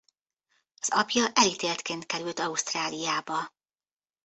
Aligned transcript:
Az 0.81 0.89
apja 0.91 1.29
elítéltként 1.33 2.05
került 2.05 2.39
Ausztráliába. 2.39 3.53